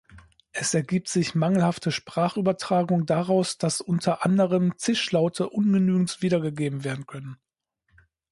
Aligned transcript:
Es 0.51 0.73
ergibt 0.73 1.09
sich 1.09 1.35
mangelhafte 1.35 1.91
Sprachübertragung 1.91 3.05
daraus, 3.05 3.59
dass 3.59 3.81
unter 3.81 4.25
anderem 4.25 4.75
Zischlaute 4.79 5.47
ungenügend 5.49 6.23
wiedergegeben 6.23 6.83
werden 6.83 7.05
können. 7.05 7.37